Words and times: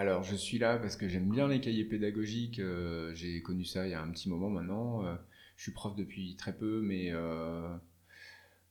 Alors, 0.00 0.22
je 0.22 0.34
suis 0.34 0.56
là 0.56 0.78
parce 0.78 0.96
que 0.96 1.10
j'aime 1.10 1.28
bien 1.28 1.46
les 1.46 1.60
cahiers 1.60 1.84
pédagogiques. 1.84 2.58
J'ai 3.12 3.42
connu 3.42 3.66
ça 3.66 3.86
il 3.86 3.90
y 3.90 3.92
a 3.92 4.00
un 4.00 4.10
petit 4.10 4.30
moment 4.30 4.48
maintenant. 4.48 5.04
je 5.58 5.62
suis 5.62 5.72
prof 5.72 5.94
depuis 5.94 6.36
très 6.36 6.56
peu, 6.56 6.80
mais 6.80 7.12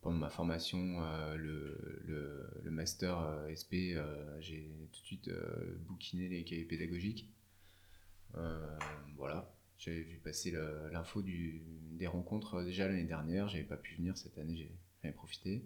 pendant 0.02 0.18
ma 0.18 0.31
formation, 0.31 1.00
le, 1.36 2.71
master 2.71 3.46
SP, 3.46 3.94
j'ai 4.39 4.71
tout 4.92 5.02
de 5.02 5.05
suite 5.05 5.29
bouquiné 5.88 6.29
les 6.29 6.44
cahiers 6.44 6.65
pédagogiques. 6.65 7.30
voilà, 9.16 9.54
j'avais 9.77 10.02
vu 10.02 10.18
passer 10.18 10.52
l'info 10.91 11.21
des 11.21 12.07
rencontres 12.07 12.64
déjà 12.64 12.88
l'année 12.88 13.04
dernière. 13.04 13.50
J'avais 13.50 13.64
pas 13.66 13.77
pu 13.77 13.93
venir 13.98 14.18
cette 14.18 14.39
année, 14.39 14.68
j'avais 15.04 15.14
profité. 15.14 15.64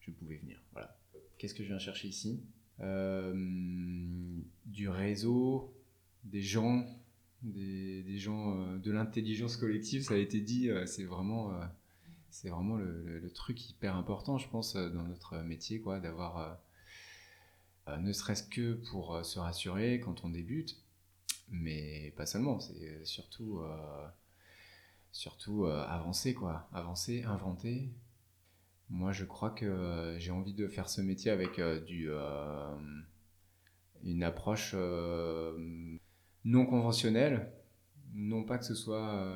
Je 0.00 0.10
pouvais 0.10 0.38
venir. 0.38 0.60
Voilà. 0.72 0.98
Qu'est-ce 1.38 1.54
que 1.54 1.62
je 1.62 1.68
viens 1.68 1.78
chercher 1.78 2.08
ici? 2.08 2.42
Euh, 2.80 3.32
Du 4.74 4.88
réseau, 4.88 5.72
des 6.24 6.42
gens, 6.42 6.84
des, 7.42 8.18
gens 8.18 8.56
euh, 8.56 8.78
de 8.78 8.90
l'intelligence 8.90 9.56
collective. 9.56 10.02
Ça 10.02 10.14
a 10.14 10.18
été 10.18 10.40
dit. 10.40 10.68
Euh, 10.68 10.86
c'est 10.86 11.04
vraiment, 11.04 11.52
c'est 12.30 12.48
vraiment 12.48 12.76
le, 12.76 13.30
truc 13.32 13.70
hyper 13.70 13.96
important, 13.96 14.38
je 14.38 14.48
pense, 14.48 14.74
dans 14.74 15.04
notre 15.04 15.38
métier, 15.38 15.80
quoi, 15.80 16.00
d'avoir 16.00 16.58
ne 17.98 18.12
serait-ce 18.12 18.42
que 18.42 18.74
pour 18.90 19.24
se 19.24 19.38
rassurer 19.38 20.00
quand 20.00 20.24
on 20.24 20.28
débute, 20.28 20.76
mais 21.50 22.12
pas 22.16 22.26
seulement. 22.26 22.60
C'est 22.60 23.04
surtout 23.04 23.60
surtout 25.12 25.66
avancer 25.66 26.34
quoi 26.34 26.68
avancer 26.72 27.22
inventer 27.22 27.92
moi, 28.90 29.12
je 29.12 29.24
crois 29.24 29.50
que 29.50 29.64
euh, 29.64 30.18
j'ai 30.18 30.30
envie 30.30 30.52
de 30.52 30.68
faire 30.68 30.88
ce 30.88 31.00
métier 31.00 31.30
avec 31.30 31.58
euh, 31.58 31.80
du, 31.80 32.10
euh, 32.10 32.76
une 34.04 34.22
approche 34.22 34.74
non 36.44 36.66
conventionnelle. 36.66 37.50
Non 38.14 38.44
pas 38.44 38.58
que 38.58 38.64
ce 38.64 38.74
soit 38.74 39.26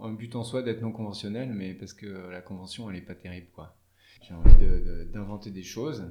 un 0.00 0.12
but 0.12 0.34
en 0.34 0.42
soi 0.42 0.62
d'être 0.62 0.80
non 0.80 0.92
conventionnel, 0.92 1.52
mais 1.52 1.74
parce 1.74 1.92
que 1.92 2.06
la 2.30 2.40
convention, 2.40 2.90
elle 2.90 2.96
n'est 2.96 3.02
pas 3.02 3.14
terrible. 3.14 3.48
quoi. 3.54 3.76
J'ai 4.22 4.34
envie 4.34 4.54
d'inventer 5.12 5.50
des 5.50 5.62
choses. 5.62 6.10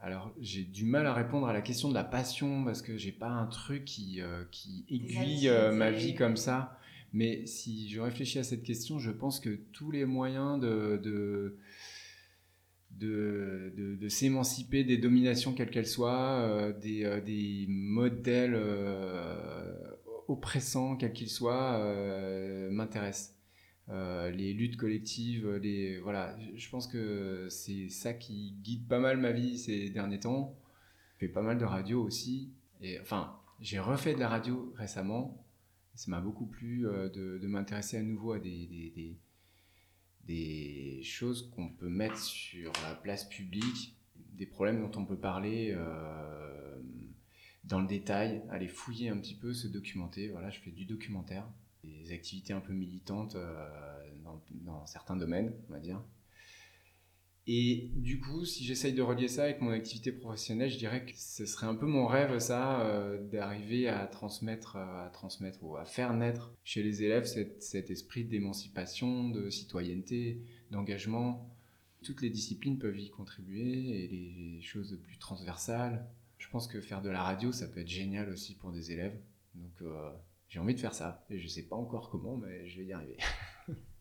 Alors, 0.00 0.34
j'ai 0.40 0.64
du 0.64 0.84
mal 0.84 1.06
à 1.06 1.14
répondre 1.14 1.46
à 1.46 1.52
la 1.52 1.62
question 1.62 1.88
de 1.88 1.94
la 1.94 2.04
passion 2.04 2.64
parce 2.64 2.82
que 2.82 2.96
j'ai 2.96 3.12
pas 3.12 3.30
un 3.30 3.46
truc 3.46 3.84
qui, 3.84 4.20
qui 4.50 4.84
aiguille 4.88 5.50
ma 5.72 5.90
vie 5.90 6.14
comme 6.14 6.36
ça. 6.36 6.78
Mais 7.14 7.46
si 7.46 7.88
je 7.88 8.00
réfléchis 8.00 8.40
à 8.40 8.44
cette 8.44 8.64
question, 8.64 8.98
je 8.98 9.12
pense 9.12 9.38
que 9.38 9.60
tous 9.72 9.92
les 9.92 10.04
moyens 10.04 10.60
de, 10.60 11.00
de, 11.02 11.56
de, 12.98 14.08
s'émanciper 14.08 14.84
des 14.84 14.98
dominations 14.98 15.54
quelles 15.54 15.70
qu'elles 15.70 15.86
soient, 15.86 16.40
euh, 16.40 16.72
des, 16.72 17.04
euh, 17.04 17.20
des, 17.20 17.66
modèles 17.68 18.54
euh, 18.54 19.74
oppressants 20.28 20.96
quels 20.96 21.12
qu'ils 21.12 21.30
soient, 21.30 21.78
m'intéressent. 22.70 23.36
les 23.88 24.52
luttes 24.52 24.76
collectives, 24.76 25.48
les, 25.56 25.98
voilà, 26.00 26.36
je 26.54 26.68
pense 26.70 26.86
que 26.86 27.46
c'est 27.50 27.88
ça 27.88 28.14
qui 28.14 28.56
guide 28.62 28.86
pas 28.88 28.98
mal 28.98 29.18
ma 29.18 29.32
vie 29.32 29.58
ces 29.58 29.90
derniers 29.90 30.20
temps. 30.20 30.58
Je 31.14 31.26
fais 31.26 31.32
pas 31.32 31.42
mal 31.42 31.58
de 31.58 31.64
radio 31.64 32.02
aussi. 32.02 32.52
Et, 32.80 32.98
enfin, 33.00 33.36
j'ai 33.60 33.78
refait 33.78 34.14
de 34.14 34.20
la 34.20 34.28
radio 34.28 34.72
récemment 34.76 35.44
ça 35.94 36.10
m'a 36.10 36.20
beaucoup 36.20 36.46
plu 36.46 36.86
euh, 36.86 37.08
de, 37.08 37.46
m'intéresser 37.46 37.96
à 37.98 38.02
nouveau 38.02 38.32
à 38.32 38.38
des, 38.38 38.66
des, 38.66 39.16
choses 41.04 41.50
qu'on 41.54 41.68
peut 41.68 41.88
mettre 41.88 42.18
sur 42.18 42.72
la 42.88 42.94
place 42.94 43.24
publique, 43.24 43.96
des 44.32 44.46
problèmes 44.46 44.80
dont 44.80 45.00
on 45.00 45.04
peut 45.04 45.18
parler 45.18 45.72
euh, 45.76 46.76
dans 47.64 47.80
le 47.80 47.86
détail, 47.86 48.42
aller 48.50 48.68
fouiller 48.68 49.08
un 49.08 49.18
petit 49.18 49.34
peu, 49.34 49.54
se 49.54 49.68
documenter. 49.68 50.28
Voilà, 50.28 50.50
je 50.50 50.60
fais 50.60 50.70
du 50.70 50.84
documentaire, 50.84 51.46
des 51.84 52.12
activités 52.12 52.52
un 52.52 52.60
peu 52.60 52.72
militantes 52.72 53.36
euh, 53.36 53.68
dans, 54.24 54.42
dans 54.50 54.86
certains 54.86 55.16
domaines, 55.16 55.52
on 55.68 55.72
va 55.72 55.78
dire. 55.78 56.02
Et 57.46 57.90
du 57.96 58.20
coup, 58.20 58.46
si 58.46 58.64
j'essaye 58.64 58.94
de 58.94 59.02
relier 59.02 59.28
ça 59.28 59.44
avec 59.44 59.60
mon 59.60 59.70
activité 59.70 60.12
professionnelle, 60.12 60.70
je 60.70 60.78
dirais 60.78 61.04
que 61.04 61.12
ce 61.14 61.44
serait 61.44 61.66
un 61.66 61.74
peu 61.74 61.84
mon 61.84 62.06
rêve, 62.06 62.38
ça, 62.38 62.80
euh, 62.80 63.22
d'arriver 63.22 63.86
à 63.86 64.06
transmettre, 64.06 64.76
euh, 64.76 65.06
à 65.06 65.10
transmettre 65.10 65.62
ou 65.62 65.76
à 65.76 65.84
faire 65.84 66.14
naître 66.14 66.54
chez 66.64 66.82
les 66.82 67.02
élèves 67.02 67.26
cet, 67.26 67.90
esprit 67.90 68.24
d'émancipation, 68.24 69.28
de 69.28 69.50
citoyenneté, 69.50 70.42
d'engagement. 70.70 71.54
Toutes 72.02 72.22
les 72.22 72.30
disciplines 72.30 72.78
peuvent 72.78 72.98
y 72.98 73.10
contribuer 73.10 74.04
et 74.04 74.08
les 74.08 74.62
choses 74.62 74.98
plus 75.02 75.18
transversales. 75.18 76.08
Je 76.38 76.48
pense 76.48 76.66
que 76.66 76.80
faire 76.80 77.02
de 77.02 77.10
la 77.10 77.22
radio, 77.22 77.52
ça 77.52 77.68
peut 77.68 77.80
être 77.80 77.88
génial 77.88 78.30
aussi 78.30 78.54
pour 78.54 78.72
des 78.72 78.90
élèves. 78.90 79.20
Donc, 79.54 79.82
euh, 79.82 80.10
j'ai 80.48 80.60
envie 80.60 80.74
de 80.74 80.80
faire 80.80 80.94
ça. 80.94 81.26
Et 81.28 81.38
je 81.38 81.44
ne 81.44 81.48
sais 81.48 81.64
pas 81.64 81.76
encore 81.76 82.08
comment, 82.08 82.38
mais 82.38 82.66
je 82.66 82.78
vais 82.78 82.86
y 82.86 82.92
arriver. 82.94 83.18